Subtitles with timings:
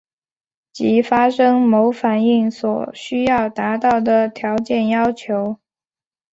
[0.73, 5.59] 即发生某反应所需要达到的条件要求。